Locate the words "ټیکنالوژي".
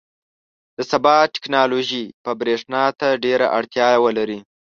1.33-2.03